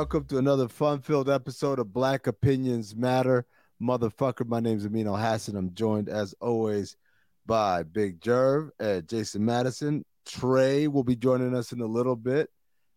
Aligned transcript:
Welcome 0.00 0.24
to 0.28 0.38
another 0.38 0.66
fun-filled 0.66 1.28
episode 1.28 1.78
of 1.78 1.92
Black 1.92 2.26
Opinions 2.26 2.96
Matter. 2.96 3.44
Motherfucker, 3.82 4.46
my 4.46 4.58
name's 4.58 4.86
Amin 4.86 5.04
Elhassan. 5.04 5.58
I'm 5.58 5.74
joined 5.74 6.08
as 6.08 6.34
always 6.40 6.96
by 7.44 7.82
Big 7.82 8.18
Jerv 8.18 8.70
and 8.80 9.06
Jason 9.06 9.44
Madison. 9.44 10.06
Tray 10.24 10.88
will 10.88 11.04
be 11.04 11.16
joining 11.16 11.54
us 11.54 11.72
in 11.72 11.82
a 11.82 11.86
little 11.86 12.16
bit. 12.16 12.48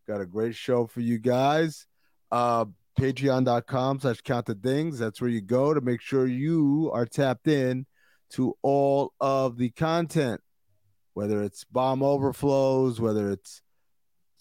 Got 0.08 0.22
a 0.22 0.26
great 0.26 0.56
show 0.56 0.88
for 0.88 1.02
you 1.02 1.18
guys. 1.20 1.88
Uh, 2.32 2.68
Patreon.com 2.98 4.00
slash 4.00 4.22
count 4.22 4.46
the 4.46 4.56
dings. 4.56 4.98
That's 4.98 5.20
where 5.20 5.30
you 5.30 5.42
go 5.42 5.74
to 5.74 5.82
make 5.82 6.00
sure 6.00 6.26
you 6.26 6.90
are 6.94 7.06
tapped 7.06 7.50
in 7.50 7.86
to 8.30 8.56
all 8.62 9.12
of 9.20 9.58
the 9.58 9.72
content, 9.72 10.40
whether 11.16 11.44
it's 11.44 11.66
Bomm 11.66 12.02
overflows, 12.02 13.02
whether 13.02 13.30
it's 13.30 13.62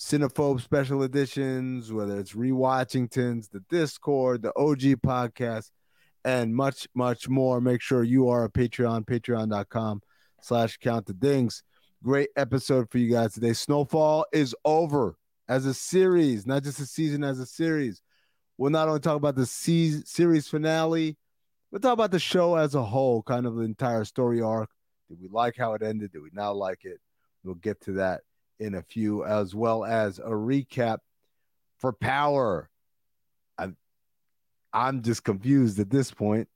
Cinephobe 0.03 0.61
special 0.61 1.05
editions, 1.05 1.93
whether 1.93 2.19
it's 2.19 2.33
Rewatchingtons, 2.33 3.49
the 3.51 3.61
Discord, 3.71 4.43
the 4.43 4.53
OG 4.57 5.01
podcast, 5.01 5.71
and 6.25 6.53
much, 6.53 6.89
much 6.93 7.29
more. 7.29 7.61
Make 7.61 7.81
sure 7.81 8.03
you 8.03 8.29
are 8.29 8.45
a 8.45 8.51
Patreon, 8.51 9.07
patreon.com 9.07 10.03
slash 10.41 10.77
count 10.79 11.07
the 11.07 11.15
dings. 11.15 11.63
Great 12.03 12.31
episode 12.37 12.91
for 12.91 12.99
you 12.99 13.13
guys 13.13 13.33
today. 13.35 13.53
Snowfall 13.53 14.27
is 14.33 14.57
over 14.65 15.15
as 15.49 15.67
a 15.67 15.73
series, 15.73 16.49
not 16.49 16.65
just 16.65 16.81
a 16.81 16.87
season, 16.87 17.23
as 17.23 17.39
a 17.39 17.47
series. 17.47 18.03
We'll 18.59 18.71
not 18.71 18.89
only 18.89 19.01
talk 19.01 19.17
about 19.17 19.37
the 19.37 19.47
se- 19.47 20.03
series 20.05 20.49
finale, 20.49 21.17
we'll 21.71 21.81
talk 21.81 21.93
about 21.93 22.11
the 22.11 22.19
show 22.19 22.57
as 22.57 22.75
a 22.75 22.83
whole, 22.83 23.23
kind 23.23 23.47
of 23.47 23.55
the 23.55 23.63
entire 23.63 24.05
story 24.05 24.43
arc. 24.43 24.69
Did 25.09 25.21
we 25.21 25.29
like 25.29 25.57
how 25.57 25.75
it 25.75 25.83
ended? 25.83 26.11
Did 26.11 26.23
we 26.23 26.31
not 26.33 26.57
like 26.57 26.85
it? 26.85 26.99
We'll 27.45 27.55
get 27.55 27.81
to 27.83 27.93
that 27.93 28.23
in 28.59 28.75
a 28.75 28.83
few, 28.83 29.25
as 29.25 29.55
well 29.55 29.85
as 29.85 30.19
a 30.19 30.31
recap 30.31 30.99
for 31.79 31.93
Power. 31.93 32.71
I'm, 33.59 33.77
I'm 34.73 35.03
just 35.03 35.25
confused 35.25 35.79
at 35.79 35.91
this 35.91 36.11
point. 36.11 36.49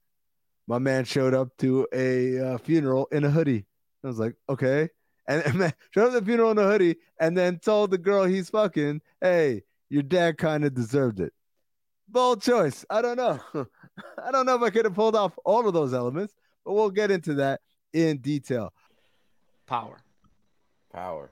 My 0.66 0.78
man 0.78 1.04
showed 1.04 1.34
up 1.34 1.56
to 1.58 1.86
a 1.92 2.38
uh, 2.38 2.58
funeral 2.58 3.08
in 3.12 3.24
a 3.24 3.30
hoodie. 3.30 3.66
I 4.02 4.06
was 4.06 4.18
like, 4.18 4.36
okay. 4.48 4.88
And, 5.26 5.42
and 5.46 5.54
man, 5.56 5.72
showed 5.90 6.06
up 6.06 6.12
to 6.12 6.20
the 6.20 6.26
funeral 6.26 6.52
in 6.52 6.58
a 6.58 6.64
hoodie 6.64 6.96
and 7.20 7.36
then 7.36 7.58
told 7.58 7.90
the 7.90 7.98
girl 7.98 8.24
he's 8.24 8.50
fucking, 8.50 9.02
hey, 9.20 9.62
your 9.88 10.02
dad 10.02 10.38
kind 10.38 10.64
of 10.64 10.74
deserved 10.74 11.20
it. 11.20 11.32
Bold 12.08 12.40
choice. 12.40 12.84
I 12.88 13.02
don't 13.02 13.16
know. 13.16 13.40
I 14.24 14.30
don't 14.30 14.46
know 14.46 14.54
if 14.54 14.62
I 14.62 14.70
could 14.70 14.84
have 14.84 14.94
pulled 14.94 15.16
off 15.16 15.36
all 15.44 15.66
of 15.66 15.74
those 15.74 15.92
elements, 15.92 16.34
but 16.64 16.74
we'll 16.74 16.90
get 16.90 17.10
into 17.10 17.34
that 17.34 17.60
in 17.92 18.18
detail. 18.18 18.72
Power. 19.66 19.98
Power 20.92 21.30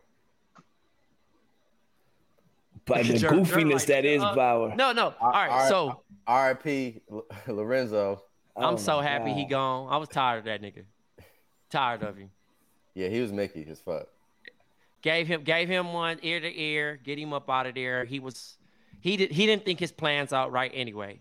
by 2.87 3.03
the 3.03 3.17
you're, 3.17 3.31
goofiness 3.31 3.61
you're 3.61 3.71
like, 3.71 3.87
that 3.87 4.05
is 4.05 4.23
uh, 4.23 4.35
power. 4.35 4.75
No, 4.75 4.93
no. 4.93 5.15
All 5.21 5.31
right, 5.31 5.51
R- 5.51 5.69
so 5.69 6.03
R.I.P. 6.27 7.01
Lorenzo. 7.49 8.23
I'm 8.57 8.75
oh 8.75 8.77
so 8.77 9.01
happy 9.01 9.31
God. 9.31 9.37
he 9.37 9.45
gone. 9.47 9.93
I 9.93 9.97
was 9.97 10.09
tired 10.09 10.39
of 10.39 10.45
that 10.45 10.63
nigga. 10.63 10.85
Tired 11.71 12.03
of 12.03 12.17
him. 12.17 12.31
Yeah, 12.95 13.09
he 13.09 13.21
was 13.21 13.33
Mickey 13.33 13.67
as 13.69 13.81
fuck. 13.81 14.07
Gave 15.03 15.27
him 15.27 15.43
gave 15.43 15.69
him 15.69 15.93
one 15.93 16.19
ear 16.23 16.41
to 16.41 16.61
ear, 16.61 16.99
get 17.03 17.19
him 17.19 17.33
up 17.33 17.51
out 17.51 17.67
of 17.67 17.75
there. 17.75 18.05
He 18.05 18.21
was 18.21 18.57
he 19.01 19.17
did 19.17 19.33
he 19.33 19.47
didn't 19.47 19.65
think 19.65 19.81
his 19.81 19.93
plans 19.93 20.33
out 20.33 20.53
right 20.53 20.71
anyway. 20.73 21.21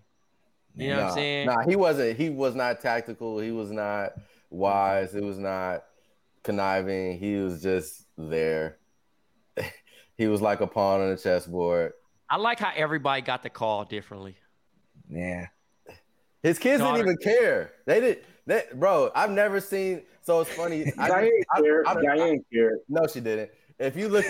You 0.75 0.89
know 0.89 0.95
nah, 0.95 1.01
what 1.01 1.09
I'm 1.09 1.15
saying? 1.15 1.45
Nah, 1.47 1.63
he 1.67 1.75
wasn't. 1.75 2.17
He 2.17 2.29
was 2.29 2.55
not 2.55 2.81
tactical. 2.81 3.39
He 3.39 3.51
was 3.51 3.71
not 3.71 4.13
wise. 4.49 5.13
It 5.15 5.23
was 5.23 5.37
not 5.37 5.83
conniving. 6.43 7.17
He 7.17 7.35
was 7.35 7.61
just 7.61 8.05
there. 8.17 8.77
He 10.17 10.27
was 10.27 10.41
like 10.41 10.61
a 10.61 10.67
pawn 10.67 11.01
on 11.01 11.09
the 11.09 11.17
chessboard. 11.17 11.93
I 12.29 12.37
like 12.37 12.59
how 12.59 12.71
everybody 12.75 13.21
got 13.21 13.43
the 13.43 13.49
call 13.49 13.85
differently. 13.85 14.35
Yeah. 15.09 15.47
His 16.41 16.59
kids 16.59 16.79
Daughter. 16.81 17.03
didn't 17.03 17.21
even 17.21 17.35
care. 17.39 17.71
They 17.85 17.99
did. 17.99 18.25
They, 18.45 18.63
bro, 18.73 19.11
I've 19.15 19.31
never 19.31 19.59
seen. 19.59 20.03
So 20.21 20.41
it's 20.41 20.51
funny. 20.51 20.91
I, 20.97 21.07
Diane 21.07 21.29
I- 21.53 21.61
cared. 21.61 21.85
I- 21.87 22.01
Diane 22.01 22.45
cared. 22.51 22.79
no, 22.89 23.07
she 23.07 23.19
didn't. 23.19 23.51
If 23.79 23.97
you 23.97 24.07
look, 24.07 24.25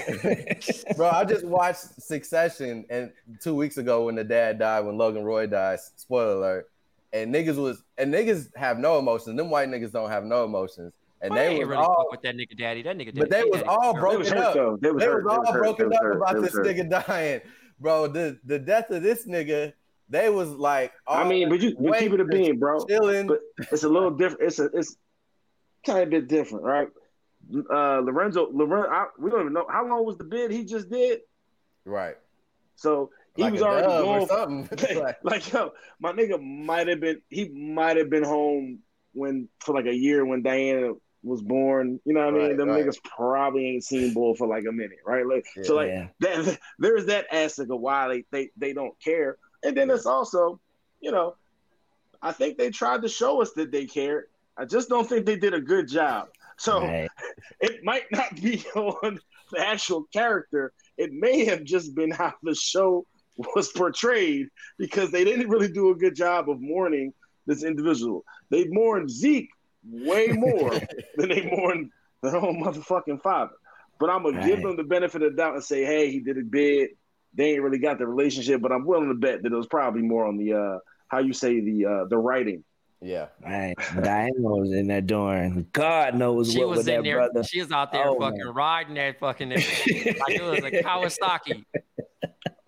bro, 0.95 1.09
I 1.09 1.25
just 1.25 1.43
watched 1.43 2.01
Succession, 2.01 2.85
and 2.89 3.11
two 3.41 3.53
weeks 3.53 3.77
ago 3.77 4.05
when 4.05 4.15
the 4.15 4.23
dad 4.23 4.57
died, 4.57 4.81
when 4.85 4.97
Logan 4.97 5.23
Roy 5.23 5.47
died, 5.47 5.79
spoiler 5.97 6.37
alert, 6.37 6.71
and 7.11 7.33
niggas 7.33 7.57
was 7.61 7.83
and 7.97 8.11
niggas 8.11 8.55
have 8.55 8.79
no 8.79 8.97
emotions. 8.99 9.35
Them 9.37 9.49
white 9.49 9.69
niggas 9.69 9.91
don't 9.91 10.09
have 10.09 10.23
no 10.23 10.45
emotions, 10.45 10.93
and 11.23 11.31
Well, 11.31 11.39
they 11.43 11.49
ain't 11.49 11.59
was 11.61 11.69
really 11.69 11.83
all, 11.83 11.95
fuck 12.03 12.11
with 12.11 12.21
that 12.21 12.35
nigga 12.35 12.57
daddy. 12.57 12.83
That 12.83 12.97
nigga 12.97 13.05
daddy. 13.07 13.19
but 13.21 13.29
they 13.31 13.43
was 13.45 13.61
daddy 13.61 13.69
all 13.69 13.95
hurt. 13.95 14.11
They 14.11 14.17
was 14.17 14.29
broken 14.29 14.37
hurt 14.37 14.45
up. 14.45 14.53
though. 14.53 14.77
They 14.81 14.91
was 14.91 15.01
They 15.03 15.09
was 15.09 15.25
all 15.27 15.51
hurt. 15.53 15.61
broken 15.63 15.89
They 15.89 15.95
up 15.95 16.03
hurt. 16.03 16.17
about 16.17 16.41
this 16.41 16.53
hurt. 16.53 16.65
nigga 16.67 16.89
dying, 17.07 17.41
bro. 17.79 18.07
The 18.07 18.39
the 18.45 18.59
death 18.59 18.91
of 18.91 19.01
this 19.03 19.25
nigga, 19.27 19.73
they 20.09 20.29
was 20.29 20.49
like, 20.49 20.91
I 21.07 21.27
mean, 21.27 21.49
but 21.49 21.61
you 21.61 21.75
but 21.79 21.97
keep 21.99 22.11
it 22.13 22.19
a 22.19 22.25
bean, 22.25 22.59
bro. 22.59 22.85
chilling. 22.85 23.27
But 23.27 23.39
it's 23.71 23.83
a 23.83 23.89
little 23.89 24.11
different. 24.11 24.43
It's 24.43 24.59
a 24.59 24.65
it's 24.73 24.95
kind 25.85 25.99
of 25.99 26.07
a 26.07 26.11
bit 26.11 26.27
different, 26.27 26.63
right? 26.65 26.87
Uh, 27.69 27.99
Lorenzo, 27.99 28.49
Lorenzo, 28.53 28.89
I, 28.89 29.07
we 29.19 29.29
don't 29.29 29.41
even 29.41 29.53
know 29.53 29.65
how 29.69 29.85
long 29.87 30.05
was 30.05 30.17
the 30.17 30.23
bid 30.23 30.49
he 30.51 30.63
just 30.63 30.89
did. 30.89 31.19
right, 31.85 32.15
So 32.75 33.09
he 33.35 33.43
Like 33.43 33.51
was 33.53 33.61
already 33.61 33.87
dub 33.87 34.05
or 34.05 34.27
going. 34.27 34.27
something. 34.67 34.95
like, 35.03 35.17
like, 35.23 35.51
yo, 35.51 35.71
my 35.99 36.13
nigga 36.13 36.41
might 36.41 36.87
have 36.87 37.01
been. 37.01 37.21
He 37.29 37.49
might 37.49 37.97
have 37.97 38.09
been 38.09 38.23
home 38.23 38.79
when 39.11 39.49
for 39.59 39.75
like 39.75 39.85
a 39.87 39.93
year 39.95 40.25
when 40.25 40.41
Diana 40.41 40.93
was 41.23 41.41
born. 41.41 41.99
You 42.05 42.13
know 42.13 42.25
what 42.25 42.35
I 42.35 42.37
mean? 42.37 42.47
Right, 42.49 42.57
Them 42.57 42.69
right. 42.69 42.85
niggas 42.85 43.03
probably 43.03 43.67
ain't 43.67 43.83
seen 43.83 44.13
bull 44.13 44.35
for 44.35 44.47
like 44.47 44.65
a 44.67 44.71
minute, 44.71 44.99
right? 45.05 45.25
Like, 45.25 45.45
so 45.63 45.75
like 45.75 45.89
yeah. 45.89 46.07
that 46.19 46.59
there's 46.79 47.05
that 47.05 47.27
aspect 47.31 47.71
of 47.71 47.79
why 47.79 48.07
they, 48.07 48.25
they 48.31 48.49
they 48.57 48.73
don't 48.73 48.99
care. 48.99 49.37
And 49.63 49.75
then 49.75 49.89
it's 49.89 50.05
also, 50.05 50.59
you 50.99 51.11
know, 51.11 51.35
I 52.21 52.31
think 52.33 52.57
they 52.57 52.69
tried 52.69 53.01
to 53.03 53.09
show 53.09 53.41
us 53.41 53.53
that 53.53 53.71
they 53.71 53.85
cared. 53.85 54.25
I 54.57 54.65
just 54.65 54.89
don't 54.89 55.07
think 55.07 55.25
they 55.25 55.37
did 55.37 55.53
a 55.53 55.61
good 55.61 55.87
job. 55.87 56.27
So 56.57 56.81
Right. 56.81 57.09
it 57.61 57.83
might 57.83 58.11
not 58.11 58.35
be 58.41 58.63
on 58.75 59.19
the 59.51 59.59
actual 59.59 60.03
character. 60.13 60.73
It 60.97 61.11
may 61.13 61.45
have 61.45 61.63
just 61.63 61.95
been 61.95 62.11
how 62.11 62.33
the 62.43 62.53
show 62.53 63.05
was 63.55 63.71
portrayed 63.71 64.49
because 64.77 65.11
they 65.11 65.23
didn't 65.23 65.49
really 65.49 65.71
do 65.71 65.89
a 65.89 65.95
good 65.95 66.15
job 66.15 66.49
of 66.49 66.61
mourning 66.61 67.13
this 67.45 67.63
individual. 67.63 68.23
They 68.49 68.65
mourned 68.65 69.09
Zeke 69.09 69.49
way 69.89 70.27
more 70.27 70.71
than 71.17 71.29
they 71.29 71.41
mourned 71.49 71.89
their 72.21 72.35
own 72.37 72.63
motherfucking 72.63 73.21
father. 73.21 73.53
But 73.99 74.09
I'm 74.09 74.23
gonna 74.23 74.45
give 74.45 74.61
them 74.61 74.75
the 74.75 74.83
benefit 74.83 75.21
of 75.21 75.31
the 75.31 75.37
doubt 75.37 75.53
and 75.55 75.63
say, 75.63 75.83
hey, 75.85 76.11
he 76.11 76.19
did 76.19 76.37
a 76.37 76.41
bid. 76.41 76.89
They 77.35 77.53
ain't 77.53 77.61
really 77.63 77.79
got 77.79 77.97
the 77.99 78.05
relationship, 78.07 78.61
but 78.61 78.71
I'm 78.71 78.85
willing 78.85 79.09
to 79.09 79.15
bet 79.15 79.43
that 79.43 79.51
it 79.51 79.55
was 79.55 79.67
probably 79.67 80.01
more 80.01 80.25
on 80.25 80.37
the 80.37 80.53
uh 80.53 80.79
how 81.07 81.19
you 81.19 81.33
say 81.33 81.59
the 81.61 81.85
uh 81.85 82.05
the 82.09 82.17
writing. 82.17 82.63
yeah. 83.01 83.27
Right. 83.43 83.75
Diana 84.01 84.31
was 84.39 84.71
in 84.71 84.87
there 84.87 85.01
doing 85.01 85.67
God 85.73 86.15
knows 86.15 86.51
She 86.51 86.59
what 86.59 86.69
was 86.69 86.77
with 86.79 86.87
in 86.89 86.95
that 86.95 87.03
there. 87.03 87.15
brother. 87.17 87.43
She 87.43 87.59
was 87.61 87.71
out 87.71 87.91
there 87.91 88.07
Oh, 88.07 88.19
fucking 88.19 88.43
man. 88.45 88.53
riding 88.53 88.93
that 88.95 89.19
fucking 89.19 89.49
like 89.49 89.63
it 89.67 90.43
was 90.43 90.59
a 90.63 90.71
Kawasaki. 90.83 91.63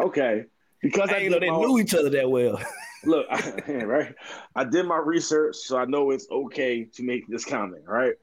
Okay. 0.02 0.44
Because 0.86 1.10
I 1.10 1.16
I, 1.16 1.28
know 1.30 1.40
they 1.40 1.50
my, 1.50 1.58
knew 1.58 1.80
each 1.80 1.96
other 1.96 2.12
that 2.12 2.30
well. 2.30 2.62
look, 3.06 3.26
right. 3.68 4.14
I 4.56 4.64
did 4.64 4.86
my 4.86 4.98
research, 4.98 5.56
so 5.56 5.80
I 5.80 5.86
know 5.86 6.12
it's 6.12 6.28
okay 6.30 6.84
to 6.84 7.04
make 7.04 7.28
this 7.28 7.44
comment, 7.44 7.86
right? 7.88 8.14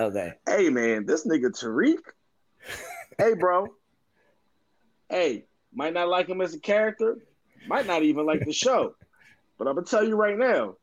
Okay. 0.00 0.32
Hey 0.44 0.68
man, 0.68 1.06
this 1.06 1.24
nigga 1.24 1.46
Tariq. 1.50 1.98
hey, 3.18 3.34
bro. 3.34 3.68
Hey, 5.08 5.44
might 5.72 5.94
not 5.94 6.08
like 6.08 6.28
him 6.28 6.40
as 6.40 6.54
a 6.54 6.58
character, 6.58 7.18
might 7.68 7.86
not 7.86 8.02
even 8.02 8.26
like 8.26 8.44
the 8.44 8.52
show. 8.52 8.96
But 9.56 9.68
I'm 9.68 9.76
gonna 9.76 9.86
tell 9.86 10.02
you 10.02 10.16
right 10.16 10.36
now, 10.36 10.74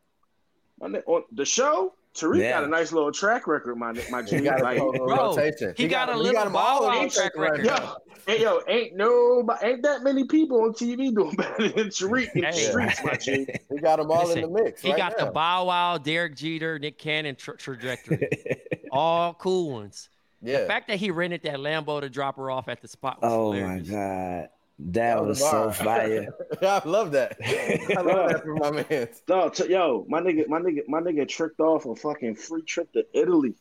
on 0.79 0.95
the 1.33 1.45
show, 1.45 1.95
Tariq 2.15 2.39
Yeah. 2.39 2.51
got 2.51 2.63
a 2.63 2.67
nice 2.67 2.93
little 2.93 3.11
track 3.11 3.45
record, 3.45 3.75
my 3.75 3.91
my 4.09 4.21
He 4.21 4.37
G. 4.37 4.41
got 4.41 4.61
Like, 4.61 4.77
a 4.77 4.79
total 4.79 5.05
Bro, 5.05 5.35
rotation. 5.35 5.73
he 5.75 5.87
got 5.87 6.07
a 6.09 6.13
he 6.13 6.19
little 6.19 6.43
them 6.45 6.55
all 6.55 6.81
Bow 6.83 6.99
on 7.01 7.09
track 7.09 7.33
record. 7.35 7.65
yo, 7.65 7.95
hey 8.25 8.41
yo, 8.41 8.61
ain't 8.69 8.95
no, 8.95 9.45
ain't 9.61 9.83
that 9.83 10.01
many 10.03 10.23
people 10.23 10.61
on 10.63 10.71
TV 10.71 11.13
doing 11.13 11.35
better 11.35 11.67
than 11.67 11.87
Tariq 11.89 12.29
in 12.35 12.41
the 12.41 12.47
Hey. 12.47 12.69
streets, 12.69 13.03
my 13.03 13.15
G. 13.17 13.45
He 13.69 13.79
got 13.81 13.97
them 13.97 14.09
all 14.09 14.31
in 14.31 14.41
the 14.41 14.47
mix. 14.47 14.81
He 14.81 14.89
right 14.91 14.97
got 14.97 15.13
now. 15.17 15.25
the 15.25 15.31
Bow 15.31 15.65
Wow, 15.65 15.97
Derek 15.97 16.35
Jeter, 16.35 16.79
Nick 16.79 16.97
Cannon 16.97 17.35
tra- 17.35 17.57
trajectory. 17.57 18.29
All 18.91 19.33
cool 19.33 19.71
ones. 19.71 20.09
Yeah. 20.41 20.61
The 20.61 20.67
fact 20.67 20.87
that 20.87 20.97
he 20.99 21.11
rented 21.11 21.41
that 21.43 21.57
Lambo 21.57 21.99
to 21.99 22.07
drop 22.09 22.37
her 22.37 22.49
off 22.49 22.69
at 22.69 22.81
the 22.81 22.87
spot 22.87 23.21
was 23.21 23.31
oh 23.33 23.51
my. 23.53 23.79
God. 23.79 24.47
That 24.77 25.17
on 25.17 25.23
the 25.23 25.29
was 25.29 25.39
so 25.39 25.71
fire. 25.71 26.33
I 26.61 26.81
love 26.85 27.11
that. 27.13 27.37
I 27.43 28.01
love 28.01 28.29
that 28.29 28.43
for 28.43 28.55
my 28.55 28.71
man. 28.71 29.07
No, 29.27 29.49
t- 29.49 29.69
yo, 29.69 30.05
my 30.09 30.19
nigga, 30.19 30.47
my 30.49 30.59
nigga, 30.59 30.81
my 30.87 30.99
nigga 30.99 31.27
tricked 31.27 31.61
off 31.61 31.85
a 31.85 31.95
fucking 31.95 32.35
free 32.35 32.61
trip 32.63 32.91
to 32.93 33.05
Italy 33.13 33.55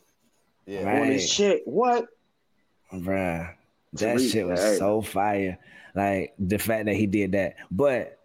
Yeah. 0.66 0.84
Right. 0.84 1.02
on 1.02 1.06
his 1.08 1.28
shit. 1.28 1.62
What? 1.66 2.08
Bruh. 2.92 3.54
That 3.94 4.16
Tariq, 4.16 4.32
shit 4.32 4.46
was 4.46 4.60
hey. 4.60 4.76
so 4.76 5.02
fire. 5.02 5.58
Like 5.94 6.34
the 6.38 6.58
fact 6.58 6.86
that 6.86 6.96
he 6.96 7.06
did 7.06 7.32
that. 7.32 7.54
But 7.70 8.18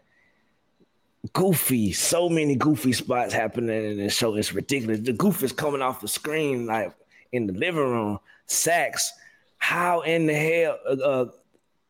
goofy, 1.33 1.91
so 1.91 2.27
many 2.27 2.55
goofy 2.55 2.93
spots 2.93 3.33
happening 3.33 3.91
in 3.91 3.97
this 3.97 4.15
show. 4.15 4.33
It's 4.35 4.51
ridiculous. 4.53 5.01
The 5.01 5.13
goof 5.13 5.43
is 5.43 5.51
coming 5.51 5.83
off 5.83 6.01
the 6.01 6.07
screen, 6.07 6.65
like 6.65 6.91
in 7.31 7.45
the 7.45 7.53
living 7.53 7.81
room. 7.81 8.19
Sax. 8.47 9.13
How 9.59 10.01
in 10.01 10.25
the 10.25 10.33
hell 10.33 10.79
uh, 10.89 10.93
uh 10.93 11.25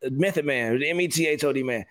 Method 0.03 0.45
Man, 0.45 0.79
the 0.79 0.89
M-E-T-H-O-D 0.89 1.63
man. 1.63 1.85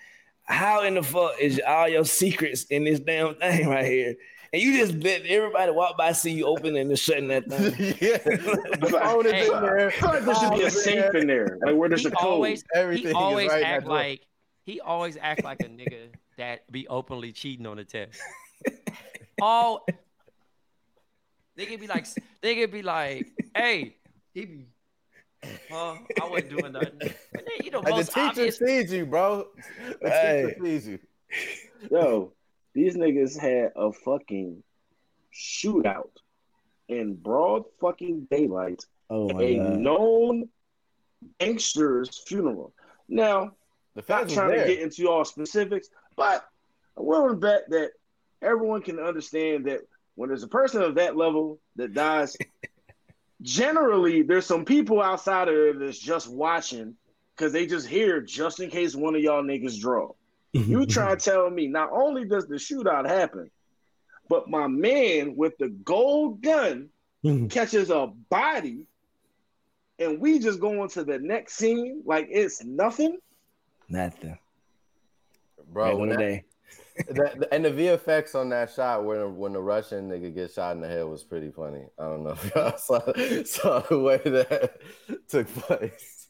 How 0.44 0.82
in 0.84 0.94
the 0.94 1.02
fuck 1.02 1.32
is 1.40 1.60
all 1.66 1.88
your 1.88 2.04
secrets 2.04 2.64
in 2.64 2.84
this 2.84 3.00
damn 3.00 3.34
thing 3.34 3.68
right 3.68 3.84
here? 3.84 4.14
And 4.50 4.62
you 4.62 4.78
just 4.78 4.94
let 5.04 5.26
everybody 5.26 5.70
walk 5.72 5.98
by, 5.98 6.12
see 6.12 6.32
you 6.32 6.46
opening 6.46 6.76
and 6.88 6.98
shutting 6.98 7.28
that 7.28 7.44
thing. 7.50 7.96
yeah. 8.00 8.16
The 8.16 8.88
phone 8.90 9.26
is 9.26 9.32
Hey. 9.32 9.44
in 9.44 9.50
there. 9.62 9.92
I 10.02 10.06
like 10.06 10.24
there 10.24 10.34
should 10.34 10.54
be 10.54 10.62
a 10.62 10.70
safe 10.70 11.14
in 11.14 11.26
there, 11.26 11.58
like 11.66 11.74
where 11.76 11.90
there's 11.90 12.00
He 12.00 12.08
a 12.08 12.10
code. 12.12 12.24
always, 12.26 12.64
Everything 12.74 13.04
he 13.04 13.08
is 13.10 13.14
always 13.14 13.48
right 13.50 13.60
in 13.60 13.66
act 13.66 13.86
like 13.86 14.22
he 14.64 14.80
always 14.80 15.18
act 15.20 15.44
like 15.44 15.60
a 15.60 15.68
nigga 15.68 16.08
that 16.38 16.70
be 16.72 16.88
openly 16.88 17.32
cheating 17.32 17.66
on 17.66 17.76
the 17.76 17.84
test. 17.84 18.18
All 19.42 19.84
they 21.56 21.66
could 21.66 21.80
be 21.80 21.86
like, 21.86 22.06
they 22.40 22.54
could 22.54 22.70
be 22.72 22.82
like, 22.82 23.26
hey, 23.54 23.96
he 24.32 24.44
be, 24.46 24.66
huh? 25.70 25.96
I 26.20 26.28
wasn't 26.28 26.50
doing 26.50 26.72
nothing. 26.72 26.98
But 27.00 27.12
then, 27.34 27.64
you 27.64 27.70
know, 27.70 27.82
And 27.82 27.98
the 27.98 28.04
teacher 28.04 28.28
obvious. 28.28 28.58
sees 28.58 28.92
you, 28.92 29.06
bro. 29.06 29.46
The 30.00 30.10
Hey. 30.10 30.42
teacher 30.56 30.64
sees 30.64 30.86
you. 30.88 30.98
Yo, 31.90 32.32
these 32.74 32.96
niggas 32.96 33.38
had 33.38 33.72
a 33.76 33.92
fucking 33.92 34.62
shootout 35.34 36.10
in 36.88 37.14
broad 37.14 37.64
fucking 37.80 38.26
daylight 38.30 38.82
Oh 39.10 39.32
my 39.32 39.42
a 39.42 39.56
god. 39.56 39.78
known 39.80 40.48
gangster's 41.38 42.22
funeral. 42.26 42.72
Now, 43.08 43.52
The 43.94 44.00
not 44.02 44.04
fans 44.06 44.24
was 44.26 44.34
trying 44.34 44.58
to 44.58 44.66
get 44.66 44.80
into 44.80 45.08
all 45.08 45.24
specifics, 45.24 45.88
but 46.16 46.44
I 46.96 47.00
will 47.00 47.22
willing 47.24 47.40
bet 47.40 47.68
that 47.70 47.90
everyone 48.42 48.82
can 48.82 48.98
understand 48.98 49.66
that 49.66 49.80
when 50.14 50.28
there's 50.28 50.42
a 50.42 50.48
person 50.48 50.82
of 50.82 50.96
that 50.96 51.16
level 51.16 51.60
that 51.76 51.94
dies, 51.94 52.36
generally 53.42 54.22
there's 54.22 54.46
some 54.46 54.64
people 54.64 55.00
outside 55.00 55.48
of 55.48 55.54
there 55.54 55.74
that's 55.74 55.98
just 55.98 56.28
watching 56.28 56.94
because 57.36 57.52
they 57.52 57.66
just 57.66 57.86
hear 57.86 58.20
just 58.20 58.60
in 58.60 58.70
case 58.70 58.94
one 58.94 59.14
of 59.14 59.20
y'all 59.20 59.42
niggas 59.42 59.80
draw. 59.80 60.12
Mm-hmm. 60.54 60.70
You 60.70 60.86
try 60.86 61.14
to 61.14 61.20
tell 61.20 61.48
me 61.50 61.68
not 61.68 61.90
only 61.92 62.24
does 62.24 62.48
the 62.48 62.56
shootout 62.56 63.08
happen, 63.08 63.50
but 64.28 64.48
my 64.48 64.66
man 64.66 65.36
with 65.36 65.56
the 65.58 65.68
gold 65.68 66.42
gun 66.42 66.88
mm-hmm. 67.24 67.46
catches 67.48 67.90
a 67.90 68.10
body 68.28 68.86
and 69.98 70.20
we 70.20 70.38
just 70.38 70.60
go 70.60 70.82
into 70.82 71.04
the 71.04 71.18
next 71.18 71.54
scene 71.54 72.02
like 72.04 72.28
it's 72.30 72.64
nothing. 72.64 73.18
Nothing. 73.88 74.38
Bro, 75.72 75.90
Back 75.90 75.98
when 75.98 76.10
in 76.10 76.16
that, 76.16 76.18
day. 76.18 76.44
That, 77.10 77.48
and 77.52 77.64
the 77.64 77.70
VFX 77.70 78.34
on 78.34 78.48
that 78.50 78.70
shot 78.72 79.04
when 79.04 79.36
when 79.36 79.52
the 79.52 79.60
Russian 79.60 80.08
nigga 80.08 80.34
gets 80.34 80.54
shot 80.54 80.74
in 80.76 80.80
the 80.80 80.88
head 80.88 81.04
was 81.06 81.22
pretty 81.24 81.50
funny. 81.50 81.84
I 81.98 82.04
don't 82.04 82.24
know 82.24 82.30
if 82.30 82.54
y'all 82.54 82.76
saw, 82.78 83.00
saw 83.44 83.80
the 83.80 83.98
way 83.98 84.18
that 84.24 84.78
took 85.28 85.46
place. 85.48 86.28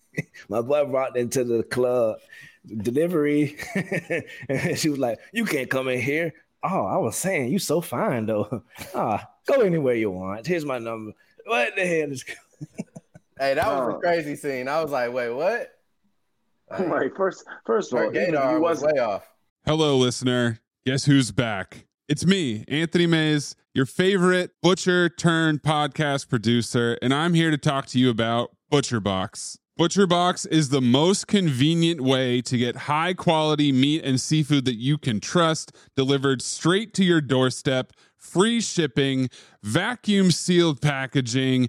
My 0.49 0.61
boy 0.63 0.85
brought 0.87 1.17
into 1.17 1.45
the 1.45 1.63
club 1.63 2.19
delivery, 2.67 3.57
and 4.49 4.77
she 4.79 4.89
was 4.89 4.99
like, 4.99 5.19
"You 5.33 5.45
can't 5.45 5.71
come 5.71 5.89
in 5.89 6.01
here." 6.01 6.35
Oh, 6.63 6.87
I 6.87 6.97
was 6.97 7.17
saying, 7.17 7.53
you 7.53 7.61
so 7.61 7.81
fine 7.81 8.27
though. 8.27 8.65
Ah, 8.95 9.29
go 9.47 9.61
anywhere 9.61 9.95
you 9.95 10.11
want. 10.11 10.45
Here's 10.45 10.65
my 10.65 10.79
number. 10.79 11.13
What 11.47 11.77
the 11.77 11.87
hell 11.87 12.11
is? 12.11 12.25
Hey, 13.39 13.55
that 13.55 13.65
was 13.67 13.95
Oh. 13.95 13.97
a 13.97 14.01
crazy 14.01 14.35
scene. 14.35 14.67
I 14.67 14.83
was 14.83 14.91
like, 14.91 15.13
wait, 15.13 15.31
what? 15.31 15.71
I'm 16.69 16.91
like, 16.91 17.15
first, 17.17 17.45
first 17.65 17.93
of 17.93 18.01
Her 18.01 18.07
all, 18.07 18.11
even 18.17 18.35
if 18.35 18.51
you 18.51 18.61
was 18.61 18.83
way 18.83 18.99
off. 18.99 19.27
Hello, 19.69 19.99
listener. 19.99 20.61
Guess 20.87 21.05
who's 21.05 21.31
back? 21.31 21.85
It's 22.09 22.25
me, 22.25 22.65
Anthony 22.69 23.07
Mays, 23.07 23.55
your 23.75 23.85
favorite 23.85 24.53
butcher 24.63 25.11
turned 25.11 25.63
podcast 25.63 26.31
producer, 26.31 26.97
and 27.03 27.13
I'm 27.13 27.35
here 27.35 27.51
to 27.51 27.59
talk 27.59 27.85
to 27.89 27.99
you 27.99 28.09
about 28.09 28.57
ButcherBox. 28.73 29.59
ButcherBox 29.79 30.49
is 30.51 30.71
the 30.71 30.81
most 30.81 31.27
convenient 31.27 32.01
way 32.01 32.41
to 32.41 32.57
get 32.57 32.77
high 32.77 33.13
quality 33.13 33.71
meat 33.71 34.03
and 34.07 34.19
seafood 34.19 34.65
that 34.65 34.77
you 34.77 34.97
can 34.97 35.21
trust 35.21 35.77
delivered 35.95 36.41
straight 36.41 36.95
to 36.95 37.05
your 37.05 37.21
doorstep, 37.21 37.93
free 38.17 38.63
shipping, 38.63 39.29
vacuum 39.63 40.31
sealed 40.31 40.81
packaging. 40.81 41.69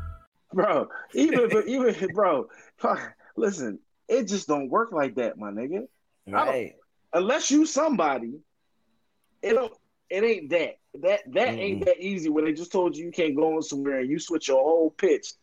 Bro. 0.53 0.87
Even 1.13 1.39
if, 1.39 1.67
even 1.67 2.13
bro, 2.13 2.47
listen, 3.35 3.79
it 4.07 4.27
just 4.27 4.47
don't 4.47 4.69
work 4.69 4.91
like 4.91 5.15
that, 5.15 5.37
my 5.37 5.51
nigga. 5.51 5.87
Right. 6.27 6.75
Unless 7.13 7.51
you 7.51 7.65
somebody, 7.65 8.39
it 9.41 9.53
don't. 9.53 9.73
It 10.09 10.23
ain't 10.23 10.49
that. 10.49 10.75
That 11.01 11.21
that 11.33 11.49
ain't 11.49 11.85
that 11.85 11.97
easy. 11.99 12.29
When 12.29 12.45
they 12.45 12.53
just 12.53 12.71
told 12.71 12.97
you 12.97 13.05
you 13.05 13.11
can't 13.11 13.35
go 13.35 13.55
on 13.55 13.61
somewhere 13.61 13.99
and 13.99 14.09
you 14.09 14.19
switch 14.19 14.49
your 14.49 14.61
whole 14.61 14.89
pitch, 14.91 15.33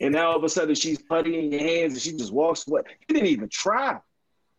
and 0.00 0.14
now 0.14 0.30
all 0.30 0.36
of 0.36 0.44
a 0.44 0.48
sudden 0.48 0.74
she's 0.74 1.00
putting 1.02 1.34
in 1.34 1.52
your 1.52 1.60
hands 1.60 1.92
and 1.92 2.02
she 2.02 2.12
just 2.12 2.32
walks 2.32 2.66
away. 2.66 2.82
You 3.08 3.14
didn't 3.14 3.28
even 3.28 3.48
try. 3.48 3.98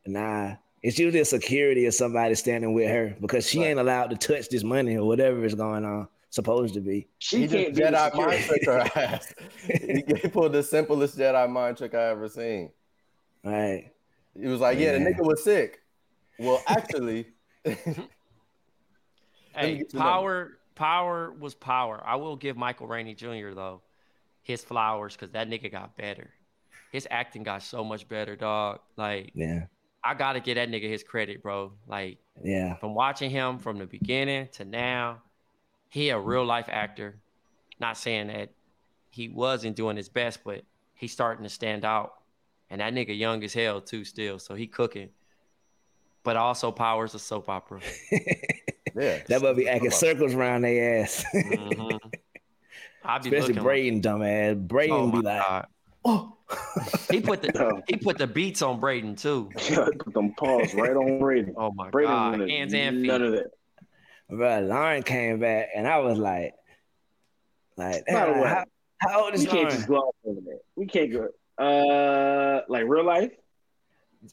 Nah. 0.06 0.56
It's 0.84 0.98
usually 0.98 1.20
a 1.20 1.26
security 1.26 1.86
or 1.86 1.92
somebody 1.92 2.34
standing 2.34 2.74
with 2.74 2.90
her 2.90 3.16
because 3.22 3.48
she 3.48 3.64
ain't 3.64 3.80
allowed 3.80 4.10
to 4.10 4.16
touch 4.16 4.50
this 4.50 4.64
money 4.64 4.98
or 4.98 5.06
whatever 5.06 5.46
is 5.46 5.54
going 5.54 5.86
on. 5.86 6.08
Supposed 6.32 6.74
to 6.74 6.80
be. 6.82 7.08
She 7.20 7.42
He 7.42 7.48
can't 7.48 7.76
just 7.76 7.78
be 7.78 7.84
the 7.84 7.92
Jedi 7.92 8.14
mind 8.16 8.44
trick 8.46 8.66
her 8.66 8.80
ass. 8.96 9.34
he 9.68 10.04
he 10.22 10.28
pulled 10.30 10.54
the 10.54 10.64
simplest 10.64 11.18
Jedi 11.18 11.50
mind 11.50 11.78
trick 11.78 11.94
I 11.94 12.06
ever 12.06 12.28
seen. 12.30 12.72
Right. 13.44 13.92
He 14.40 14.48
was 14.48 14.60
like, 14.62 14.80
"Yeah, 14.80 14.94
the 14.94 15.00
nigga 15.00 15.20
was 15.26 15.44
sick." 15.44 15.82
Well, 16.40 16.64
actually, 16.68 17.28
Hey, 19.54 19.78
get 19.78 19.90
the 19.92 19.98
power, 19.98 20.58
power 20.76 21.32
was 21.38 21.54
power. 21.54 22.02
I 22.06 22.16
will 22.16 22.36
give 22.38 22.56
Michael 22.56 22.88
Rainey 22.88 23.14
Jr. 23.14 23.52
though 23.54 23.82
his 24.44 24.64
flowers 24.64 25.14
because 25.16 25.32
that 25.32 25.50
nigga 25.50 25.72
got 25.72 25.96
better. 25.98 26.30
His 26.92 27.08
acting 27.12 27.44
got 27.44 27.62
so 27.62 27.84
much 27.84 28.08
better, 28.08 28.36
dog. 28.36 28.80
Like 28.98 29.32
Yeah. 29.36 29.66
I 30.04 30.14
gotta 30.16 30.40
give 30.40 30.56
that 30.56 30.70
nigga 30.70 30.90
his 30.90 31.04
credit, 31.04 31.44
bro. 31.44 31.74
Like 31.88 32.18
Yeah. 32.44 32.76
from 32.78 32.96
watching 32.96 33.30
him 33.30 33.60
from 33.60 33.78
the 33.78 33.86
beginning 33.86 34.48
to 34.54 34.66
now, 34.66 35.22
he 35.92 36.10
a 36.10 36.18
real 36.18 36.46
life 36.46 36.68
actor. 36.70 37.18
Not 37.80 37.98
saying 37.98 38.28
that 38.28 38.50
he 39.12 39.28
wasn't 39.28 39.76
doing 39.76 39.98
his 39.98 40.08
best, 40.10 40.40
but 40.44 40.64
he's 40.96 41.12
starting 41.12 41.44
to 41.44 41.50
stand 41.50 41.84
out. 41.86 42.14
And 42.70 42.80
that 42.80 42.94
nigga 42.94 43.16
young 43.18 43.44
as 43.44 43.54
hell 43.54 43.82
too, 43.82 44.06
still. 44.06 44.40
So 44.40 44.56
he 44.56 44.66
cooking. 44.68 45.10
But 46.24 46.38
also 46.38 46.72
powers 46.72 47.14
a 47.14 47.20
soap 47.20 47.50
opera. 47.50 47.82
yeah, 48.96 49.20
That 49.28 49.42
must 49.42 49.58
be 49.58 49.68
acting 49.68 49.92
circles 49.92 50.34
around 50.34 50.62
their 50.62 51.02
ass. 51.02 51.26
Mhm. 51.34 52.00
I 53.04 53.18
be 53.20 53.30
Especially 53.36 53.56
looking 53.56 54.02
Brayden, 54.02 54.02
dumbass. 54.02 54.68
Brayden 54.68 54.90
Oh 54.92 55.12
be 55.12 55.18
like, 55.22 55.42
God. 55.46 55.68
oh. 56.06 56.38
He 57.10 57.20
put 57.22 57.42
the 57.42 57.82
he 57.88 57.96
put 57.98 58.18
the 58.18 58.28
beats 58.28 58.62
on 58.62 58.80
Brayden 58.80 59.20
too. 59.20 59.50
Put 60.04 60.14
them 60.14 60.34
paws 60.38 60.74
right 60.74 60.92
on 60.96 61.20
Brayden. 61.20 61.54
Oh 61.58 61.72
my 61.74 61.90
Brayden 61.90 62.40
god, 62.40 62.50
hands 62.50 62.74
and 62.74 62.98
feet. 63.02 63.08
none 63.08 63.22
of 63.24 63.32
that. 63.34 63.48
Bro, 64.32 64.62
Lauren 64.62 65.04
came 65.04 65.40
back 65.40 65.68
and 65.76 65.86
I 65.86 65.98
was 66.00 66.18
like, 66.18 66.54
like, 67.76 68.06
By 68.06 68.26
the 68.28 68.32
way, 68.34 68.48
how, 68.48 68.64
how 69.00 69.26
old 69.26 69.34
is 69.34 69.42
We 69.42 69.48
can't 69.48 69.58
Lauren? 69.64 69.76
just 69.76 69.88
gloss 69.88 70.14
over 70.26 70.40
that. 70.42 70.60
We 70.76 70.86
can't 70.86 71.12
go. 71.12 71.28
Uh, 71.62 72.62
like 72.70 72.86
real 72.88 73.04
life. 73.04 73.34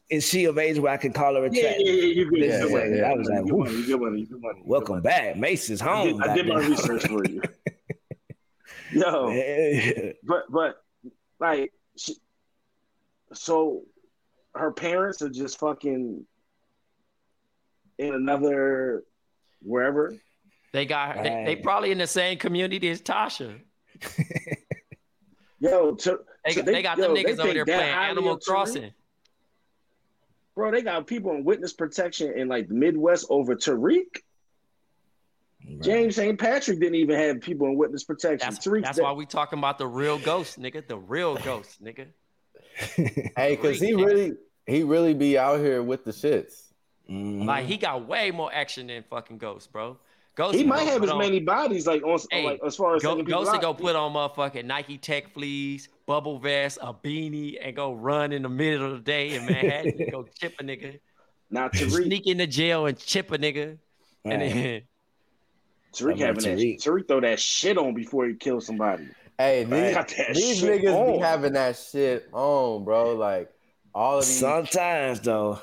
Is 0.08 0.26
she 0.26 0.44
of 0.44 0.56
age 0.56 0.78
where 0.78 0.92
I 0.92 0.98
can 0.98 1.12
call 1.12 1.34
her 1.34 1.46
a 1.46 1.50
Yeah, 1.52 1.62
chat? 1.62 1.76
yeah, 1.80 1.92
yeah. 1.92 2.02
You 2.04 2.30
good? 2.30 2.38
Yeah, 2.40 2.46
you 2.46 2.62
good 2.62 2.70
yeah, 2.70 2.78
money. 2.78 2.98
yeah. 2.98 3.10
I 3.10 3.14
was 3.14 3.28
like, 3.28 3.38
you 3.38 3.50
good 3.50 3.58
money. 3.58 3.76
You 3.76 3.86
good 3.86 4.00
money. 4.00 4.20
You 4.20 4.26
good 4.26 4.40
money. 4.42 4.58
you 4.58 4.64
Welcome 4.66 4.94
money. 4.96 5.02
back. 5.02 5.36
Mace 5.36 5.68
is 5.70 5.80
I 5.82 5.84
home. 5.86 6.18
did, 6.20 6.28
I 6.28 6.34
did 6.34 6.46
my 6.46 6.58
research 6.60 7.04
for 7.06 7.24
you. 7.26 7.42
Yo, 8.92 10.14
but 10.24 10.44
but 10.50 10.76
like, 11.40 11.72
she, 11.96 12.14
so 13.34 13.82
her 14.54 14.70
parents 14.70 15.20
are 15.22 15.28
just 15.28 15.58
fucking 15.58 16.24
in 17.98 18.14
another 18.14 19.02
wherever. 19.62 20.14
They 20.72 20.84
got 20.84 21.22
they, 21.22 21.44
they 21.46 21.56
probably 21.56 21.90
in 21.90 21.98
the 21.98 22.06
same 22.06 22.38
community 22.38 22.88
as 22.88 23.00
Tasha. 23.00 23.60
Yo, 25.60 25.94
to, 25.94 26.20
They, 26.44 26.52
to- 26.52 26.62
got 26.62 26.66
they 26.66 26.82
got 26.82 26.98
yo, 26.98 27.02
them 27.04 27.16
niggas 27.16 27.32
over 27.32 27.42
think 27.42 27.54
there 27.54 27.64
that 27.64 27.78
playing 27.78 27.94
highly 27.94 28.10
Animal 28.10 28.32
of 28.34 28.40
Tariq? 28.40 28.44
Crossing. 28.44 28.92
Bro, 30.54 30.72
they 30.72 30.82
got 30.82 31.06
people 31.06 31.32
in 31.32 31.44
witness 31.44 31.72
protection 31.72 32.32
in 32.36 32.48
like 32.48 32.68
the 32.68 32.74
Midwest 32.74 33.26
over 33.30 33.54
Tariq. 33.56 34.22
James 35.80 36.16
St. 36.16 36.38
Patrick 36.38 36.80
didn't 36.80 36.94
even 36.94 37.18
have 37.18 37.40
people 37.40 37.66
in 37.66 37.76
witness 37.76 38.04
protection. 38.04 38.50
That's, 38.50 38.66
Tariq, 38.66 38.82
that's 38.82 39.00
why 39.00 39.12
we 39.12 39.26
talking 39.26 39.58
about 39.58 39.78
the 39.78 39.86
real 39.86 40.18
ghost, 40.18 40.58
nigga. 40.58 40.86
The 40.86 40.96
real 40.96 41.36
ghost, 41.36 41.82
nigga. 41.82 42.06
hey, 43.36 43.56
because 43.56 43.80
he 43.80 43.94
really, 43.94 44.34
he 44.66 44.82
really 44.82 45.14
be 45.14 45.36
out 45.36 45.60
here 45.60 45.82
with 45.82 46.04
the 46.04 46.12
shits. 46.12 46.67
Mhm. 47.10 47.46
Like 47.46 47.66
he 47.66 47.76
got 47.76 48.06
way 48.06 48.30
more 48.30 48.52
action 48.52 48.86
than 48.88 49.02
fucking 49.04 49.38
Ghost, 49.38 49.72
bro. 49.72 49.96
Ghost 50.34 50.56
he 50.56 50.62
might 50.62 50.86
have 50.86 51.02
as 51.02 51.10
on- 51.10 51.18
many 51.18 51.40
bodies 51.40 51.86
like 51.86 52.02
on 52.04 52.20
Hey, 52.30 52.44
like 52.44 52.60
as 52.64 52.76
far 52.76 52.94
as 52.94 53.02
Go, 53.02 53.10
taking 53.10 53.26
people 53.26 53.44
Ghost 53.44 53.54
to 53.54 53.60
go 53.60 53.74
put 53.74 53.96
on 53.96 54.12
motherfucking 54.12 54.66
Nike 54.66 54.98
Tech 54.98 55.32
fleas, 55.32 55.88
bubble 56.06 56.38
vest, 56.38 56.78
a 56.80 56.94
beanie, 56.94 57.58
and 57.60 57.74
go 57.74 57.92
run 57.92 58.32
in 58.32 58.42
the 58.42 58.48
middle 58.48 58.86
of 58.92 58.98
the 58.98 59.02
day 59.04 59.34
in 59.34 59.46
Manhattan 59.46 60.00
and 60.00 60.12
go 60.12 60.26
chip 60.38 60.54
a 60.60 60.64
nigga. 60.64 61.00
Now 61.50 61.68
Tariq, 61.68 62.04
Sneak 62.04 62.26
into 62.26 62.46
jail 62.46 62.84
and 62.84 62.98
chip 62.98 63.32
a 63.32 63.38
nigga. 63.38 63.78
And 64.26 64.42
then 64.42 64.82
Tariq 65.94 66.18
How 66.20 66.26
having 66.26 66.28
about 66.28 66.42
that 66.42 66.58
Tariq? 66.58 66.76
Tariq 66.82 67.08
throw 67.08 67.20
that 67.20 67.40
shit 67.40 67.78
on 67.78 67.94
before 67.94 68.26
he 68.26 68.34
kills 68.34 68.66
somebody. 68.66 69.08
Hey, 69.38 69.64
these, 69.64 69.94
Got 69.94 70.08
these 70.34 70.58
shit 70.58 70.82
niggas 70.82 71.14
be 71.14 71.18
having 71.20 71.54
that 71.54 71.78
shit 71.78 72.28
on, 72.32 72.84
bro. 72.84 73.14
Like 73.14 73.50
all 73.94 74.18
of 74.18 74.26
these. 74.26 74.38
Sometimes 74.38 75.20
though. 75.20 75.60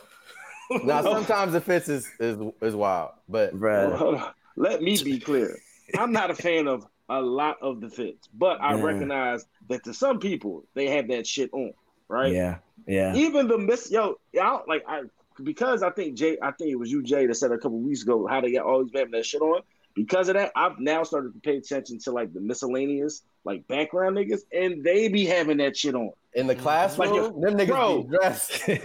now 0.84 1.02
sometimes 1.02 1.54
the 1.54 1.62
fits 1.62 1.90
is 1.90 2.10
is 2.20 2.38
is 2.62 2.76
wild, 2.76 3.12
but 3.30 3.54
Bruh. 3.60 4.34
Let 4.58 4.82
me 4.82 4.98
be 5.04 5.20
clear. 5.20 5.58
I'm 5.98 6.12
not 6.12 6.32
a 6.32 6.36
fan 6.36 6.68
of 6.68 6.86
a 7.10 7.22
lot 7.22 7.58
of 7.62 7.82
the 7.82 7.90
fits, 7.90 8.28
but 8.34 8.60
I 8.62 8.76
Yeah. 8.76 8.82
recognize 8.84 9.46
that 9.70 9.84
to 9.84 9.94
some 9.94 10.20
people 10.20 10.66
they 10.74 10.88
have 10.88 11.08
that 11.10 11.28
shit 11.28 11.50
on, 11.54 11.74
right? 12.08 12.34
Yeah, 12.34 12.58
yeah. 12.88 13.14
Even 13.16 13.48
the 13.48 13.58
miss, 13.58 13.92
yo, 13.92 14.16
I 14.34 14.38
don't, 14.38 14.68
like 14.68 14.84
I 14.88 15.02
because 15.44 15.84
I 15.84 15.90
think 15.90 16.16
Jay, 16.18 16.38
I 16.42 16.52
think 16.52 16.72
it 16.72 16.76
was 16.76 16.90
you, 16.92 17.04
Jay, 17.04 17.26
that 17.26 17.36
said 17.36 17.52
a 17.52 17.58
couple 17.58 17.80
weeks 17.80 18.04
ago 18.04 18.26
how 18.26 18.40
they 18.42 18.54
got 18.54 18.66
all 18.66 18.84
these 18.84 18.92
having 18.96 19.12
that 19.12 19.26
shit 19.26 19.42
on. 19.42 19.62
Because 19.94 20.28
of 20.28 20.36
that, 20.36 20.52
I've 20.56 20.78
now 20.80 21.04
started 21.04 21.34
to 21.34 21.40
pay 21.40 21.58
attention 21.58 22.00
to 22.00 22.12
like 22.12 22.34
the 22.34 22.42
miscellaneous, 22.42 23.24
like 23.46 23.66
background 23.68 24.18
niggas, 24.18 24.42
and 24.52 24.84
they 24.84 25.08
be 25.08 25.26
having 25.26 25.58
that 25.58 25.78
shit 25.78 25.96
on. 25.96 26.12
In 26.36 26.48
the 26.48 26.54
mm-hmm. 26.54 26.64
classroom, 26.64 27.10
Like, 27.10 27.16
yo, 27.16 27.30
them 27.40 27.58
niggas 27.58 27.68
bro, 27.68 28.04
be 28.04 28.10
dressed. 28.18 28.66
the 28.68 28.78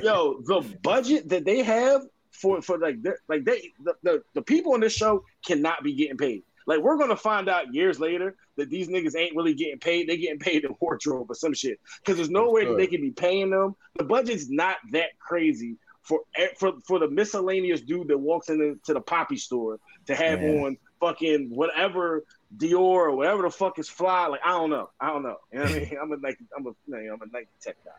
bu- 0.00 0.06
yo, 0.06 0.40
the 0.44 0.78
budget 0.82 1.28
that 1.28 1.44
they 1.44 1.62
have 1.62 2.02
for 2.30 2.62
for 2.62 2.78
like 2.78 3.02
they're- 3.02 3.18
like 3.28 3.44
they 3.44 3.72
the, 3.84 3.94
the 4.02 4.22
the 4.34 4.42
people 4.42 4.72
on 4.74 4.80
this 4.80 4.94
show 4.94 5.24
cannot 5.44 5.82
be 5.82 5.92
getting 5.94 6.16
paid. 6.16 6.42
Like 6.66 6.80
we're 6.80 6.96
gonna 6.96 7.16
find 7.16 7.48
out 7.48 7.74
years 7.74 7.98
later 7.98 8.36
that 8.56 8.70
these 8.70 8.88
niggas 8.88 9.16
ain't 9.16 9.34
really 9.34 9.54
getting 9.54 9.78
paid. 9.80 10.08
They 10.08 10.16
getting 10.16 10.38
paid 10.38 10.64
in 10.64 10.74
wardrobe 10.80 11.30
or 11.30 11.34
some 11.34 11.52
shit. 11.54 11.80
Because 11.98 12.16
there's 12.16 12.30
no 12.30 12.50
way 12.50 12.64
that 12.64 12.76
they 12.76 12.86
can 12.86 13.00
be 13.00 13.10
paying 13.10 13.50
them. 13.50 13.74
The 13.98 14.04
budget's 14.04 14.48
not 14.48 14.76
that 14.92 15.18
crazy 15.18 15.76
for 16.02 16.20
e, 16.38 16.46
for 16.58 16.74
for 16.86 16.98
the 17.00 17.08
miscellaneous 17.08 17.80
dude 17.80 18.08
that 18.08 18.18
walks 18.18 18.48
into 18.48 18.78
to 18.84 18.94
the 18.94 19.00
poppy 19.00 19.36
store 19.36 19.80
to 20.06 20.14
have 20.14 20.40
Yeah. 20.40 20.62
on 20.62 20.76
fucking 21.00 21.50
whatever 21.50 22.24
Dior 22.56 22.78
or 22.78 23.16
whatever 23.16 23.42
the 23.42 23.50
fuck 23.50 23.78
is 23.78 23.88
fly. 23.88 24.26
Like 24.26 24.40
I 24.44 24.50
don't 24.50 24.70
know. 24.70 24.90
I 25.00 25.08
don't 25.08 25.22
know. 25.22 25.36
You 25.52 25.58
know 25.58 25.64
what 25.64 25.74
I 25.74 25.78
mean? 25.78 25.98
I'm 26.02 26.12
a 26.12 26.16
Nike. 26.16 26.44
I'm 26.56 26.66
a 26.66 26.70
you 26.70 27.08
know, 27.08 27.14
I'm 27.14 27.22
a 27.22 27.26
Nike 27.32 27.48
tech 27.60 27.76
guy. 27.84 27.90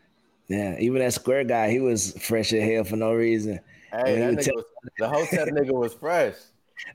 Yeah, 0.48 0.78
even 0.80 1.00
that 1.00 1.14
square 1.14 1.44
guy, 1.44 1.72
he 1.72 1.80
was 1.80 2.14
fresh 2.20 2.52
as 2.54 2.64
hell 2.64 2.84
for 2.84 2.98
no 2.98 3.14
reason. 3.14 3.60
Hey, 3.92 4.20
that 4.20 4.30
he 4.32 4.36
nigga 4.36 4.56
was, 4.56 4.66
the 4.98 5.10
hotep 5.10 5.48
nigga 5.50 5.72
was 5.72 5.94
fresh. 5.94 6.36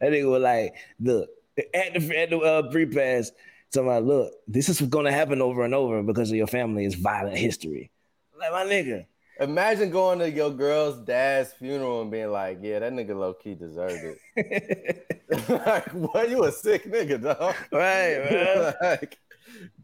That 0.01 0.13
nigga 0.13 0.31
was 0.31 0.43
like, 0.43 0.75
look, 1.01 1.31
at 1.75 1.95
the 1.95 2.19
at 2.19 2.31
the 2.31 2.39
uh, 2.39 2.71
pre 2.71 2.87
pass, 2.87 3.33
talking 3.73 3.89
about, 3.89 4.05
look, 4.05 4.33
this 4.47 4.69
is 4.69 4.81
gonna 4.83 5.13
happen 5.13 5.41
over 5.41 5.65
and 5.65 5.75
over 5.75 6.03
because 6.03 6.31
of 6.31 6.37
your 6.37 6.47
family 6.47 6.85
is 6.85 6.95
violent 6.95 7.39
history. 7.39 7.91
Like 8.39 8.53
my 8.53 8.65
nigga. 8.65 9.07
Imagine 9.41 9.91
going 9.91 10.19
to 10.19 10.31
your 10.31 10.51
girl's 10.51 10.99
dad's 10.99 11.53
funeral 11.53 12.03
and 12.03 12.11
being 12.11 12.33
like, 12.33 12.59
"Yeah, 12.61 12.81
that 12.81 12.93
nigga 12.93 13.17
low 13.17 13.35
key 13.35 13.55
deserved 13.55 14.19
it." 14.37 15.19
like, 15.49 15.89
what? 15.93 16.29
You 16.29 16.45
a 16.45 16.53
sick 16.53 16.85
nigga, 16.85 17.23
dog? 17.23 17.55
Right, 17.71 18.31
man. 18.31 18.75
like, 18.83 19.19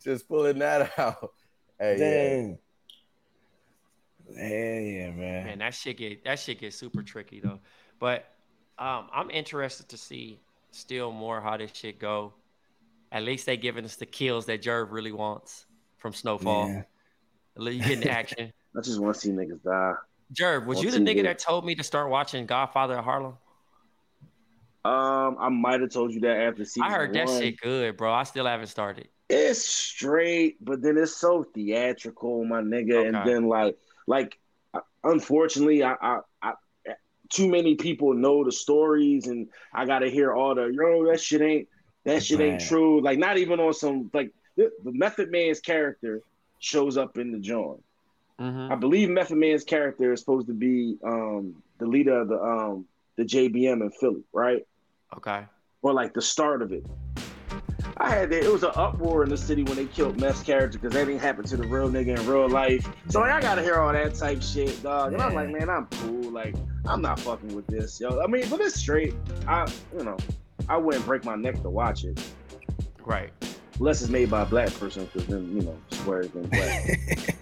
just 0.02 0.28
pulling 0.28 0.58
that 0.58 0.98
out. 0.98 1.32
Hey, 1.78 1.96
Dang. 1.98 2.58
Hell 4.36 4.48
yeah, 4.48 5.10
man. 5.10 5.46
Man, 5.46 5.58
that 5.58 5.74
shit 5.74 5.98
get 5.98 6.24
that 6.24 6.38
shit 6.38 6.60
get 6.60 6.72
super 6.72 7.02
tricky 7.02 7.40
though. 7.40 7.60
But 8.00 8.24
um, 8.78 9.08
I'm 9.12 9.30
interested 9.30 9.88
to 9.90 9.96
see 9.96 10.40
still 10.72 11.12
more 11.12 11.40
how 11.40 11.56
this 11.56 11.70
shit 11.74 12.00
go. 12.00 12.32
At 13.12 13.22
least 13.22 13.46
they 13.46 13.56
giving 13.56 13.84
us 13.84 13.94
the 13.96 14.06
kills 14.06 14.46
that 14.46 14.62
Jerv 14.62 14.90
really 14.90 15.12
wants 15.12 15.66
from 15.98 16.12
Snowfall. 16.12 16.68
Yeah. 16.68 16.82
At 17.56 17.62
least 17.62 17.88
You 17.88 17.96
getting 17.96 18.10
action. 18.10 18.52
I 18.76 18.80
just 18.80 19.00
want 19.00 19.14
to 19.14 19.20
see 19.20 19.30
niggas 19.30 19.62
die. 19.62 19.94
Jerv, 20.32 20.66
was 20.66 20.82
you 20.82 20.90
the 20.90 20.98
nigga 20.98 21.22
that 21.24 21.38
told 21.38 21.64
me 21.64 21.74
to 21.74 21.82
start 21.82 22.10
watching 22.10 22.46
Godfather 22.46 22.98
of 22.98 23.04
Harlem? 23.04 23.36
Um, 24.84 25.36
I 25.38 25.48
might 25.48 25.80
have 25.80 25.90
told 25.90 26.12
you 26.12 26.20
that 26.20 26.36
after 26.36 26.64
season 26.64 26.82
I 26.82 26.90
heard 26.90 27.14
that 27.14 27.28
shit 27.28 27.58
good, 27.60 27.96
bro. 27.96 28.12
I 28.12 28.24
still 28.24 28.46
haven't 28.46 28.66
started. 28.66 29.08
It's 29.30 29.64
straight, 29.64 30.62
but 30.62 30.82
then 30.82 30.98
it's 30.98 31.16
so 31.16 31.42
theatrical, 31.42 32.44
my 32.44 32.60
nigga. 32.60 33.08
And 33.08 33.26
then 33.26 33.48
like, 33.48 33.78
like, 34.06 34.38
unfortunately, 35.02 35.82
I, 35.82 35.94
I, 36.02 36.20
I, 36.42 36.52
too 37.30 37.48
many 37.48 37.76
people 37.76 38.12
know 38.12 38.44
the 38.44 38.52
stories, 38.52 39.26
and 39.26 39.48
I 39.72 39.86
gotta 39.86 40.10
hear 40.10 40.34
all 40.34 40.54
the 40.54 40.66
yo, 40.66 41.10
that 41.10 41.20
shit 41.20 41.40
ain't, 41.40 41.68
that 42.04 42.22
shit 42.22 42.40
ain't 42.40 42.60
Right. 42.60 42.68
true. 42.68 43.00
Like, 43.00 43.18
not 43.18 43.38
even 43.38 43.60
on 43.60 43.72
some 43.72 44.10
like 44.12 44.32
the, 44.56 44.70
the 44.84 44.92
Method 44.92 45.30
Man's 45.30 45.60
character 45.60 46.20
shows 46.58 46.98
up 46.98 47.16
in 47.16 47.32
the 47.32 47.38
joint. 47.38 47.82
Mhm. 48.40 48.70
I 48.72 48.74
believe 48.74 49.08
Method 49.10 49.36
Man's 49.36 49.62
character 49.64 50.12
is 50.12 50.20
supposed 50.20 50.46
to 50.48 50.54
be 50.54 50.98
um 51.04 51.62
the 51.78 51.86
leader 51.86 52.20
of 52.20 52.28
the 52.28 52.42
um 52.42 52.86
the 53.16 53.24
JBM 53.24 53.80
in 53.82 53.90
Philly, 54.00 54.24
right? 54.32 54.66
Okay. 55.16 55.44
or 55.82 55.92
like 55.92 56.14
the 56.14 56.22
start 56.22 56.62
of 56.62 56.72
it. 56.72 56.84
I 57.98 58.08
had 58.10 58.30
that. 58.30 58.42
It 58.42 58.50
was 58.50 58.64
an 58.64 58.72
uproar 58.74 59.22
in 59.22 59.28
the 59.28 59.36
city 59.36 59.62
when 59.62 59.76
they 59.76 59.84
killed 59.84 60.18
Meth's 60.20 60.42
character 60.42 60.78
because 60.78 60.94
that 60.94 61.04
didn't 61.04 61.20
happen 61.20 61.44
to 61.44 61.56
the 61.56 61.68
real 61.68 61.88
nigga 61.88 62.18
in 62.18 62.26
real 62.26 62.48
life. 62.48 62.88
So 63.10 63.20
like, 63.20 63.30
I 63.30 63.40
gotta 63.40 63.62
hear 63.62 63.76
all 63.76 63.92
that 63.92 64.14
type 64.14 64.42
shit, 64.42 64.82
dog. 64.82 65.12
And 65.12 65.22
I'm 65.22 65.34
like, 65.34 65.50
man, 65.50 65.68
I'm 65.70 65.86
cool. 65.86 66.30
Like, 66.32 66.56
I'm 66.86 67.00
not 67.02 67.20
fucking 67.20 67.54
with 67.54 67.66
this, 67.68 68.00
yo. 68.00 68.20
I 68.20 68.26
mean, 68.26 68.48
but 68.50 68.60
it's 68.62 68.74
straight. 68.74 69.14
I, 69.46 69.70
you 69.96 70.02
know, 70.04 70.16
I 70.68 70.76
wouldn't 70.78 71.04
break 71.06 71.24
my 71.24 71.36
neck 71.36 71.60
to 71.62 71.70
watch 71.70 72.04
it 72.04 72.20
Right. 73.04 73.30
unless 73.78 74.00
it's 74.02 74.10
made 74.10 74.30
by 74.30 74.42
a 74.42 74.46
black 74.46 74.72
person, 74.74 75.04
because 75.04 75.28
then 75.28 75.54
you 75.54 75.62
know, 75.62 75.76
swear 75.90 76.22
it's 76.22 76.30
been 76.32 76.48
black. 76.48 76.98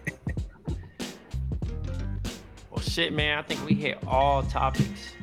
shit, 2.92 3.14
man. 3.14 3.38
I 3.38 3.42
think 3.42 3.64
we 3.64 3.74
hit 3.74 3.98
all 4.06 4.42
topics. 4.42 5.14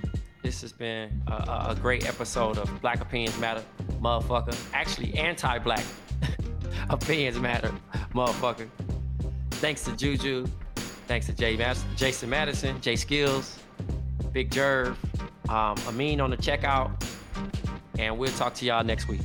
This 0.41 0.61
has 0.61 0.73
been 0.73 1.21
a, 1.27 1.33
a, 1.33 1.65
a 1.69 1.75
great 1.79 2.07
episode 2.07 2.57
of 2.57 2.81
Black 2.81 2.99
Opinions 2.99 3.37
Matter, 3.37 3.63
motherfucker. 4.01 4.57
Actually, 4.73 5.13
anti-black 5.13 5.83
opinions 6.89 7.37
matter, 7.39 7.71
motherfucker. 8.15 8.67
Thanks 9.51 9.83
to 9.83 9.95
Juju. 9.95 10.47
Thanks 11.07 11.27
to 11.27 11.33
Jay 11.33 11.55
Mas- 11.57 11.85
Jason 11.95 12.29
Madison, 12.29 12.81
Jay 12.81 12.95
Skills, 12.95 13.59
Big 14.31 14.49
Jerv, 14.49 14.95
um, 15.47 15.77
Amin 15.87 16.21
on 16.21 16.31
the 16.31 16.37
checkout. 16.37 16.91
And 17.99 18.17
we'll 18.17 18.31
talk 18.31 18.55
to 18.55 18.65
y'all 18.65 18.83
next 18.83 19.07
week. 19.07 19.21